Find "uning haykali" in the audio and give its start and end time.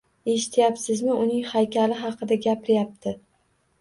1.25-1.99